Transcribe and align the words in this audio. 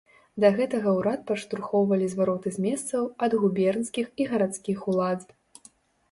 Да 0.43 0.49
гэтага 0.59 0.91
ўрад 0.99 1.19
падштурхоўвалі 1.27 2.07
звароты 2.13 2.53
з 2.55 2.63
месцаў, 2.65 3.03
ад 3.27 3.31
губернскіх 3.43 4.09
і 4.25 4.27
гарадскіх 4.31 4.79
улад. 4.95 5.29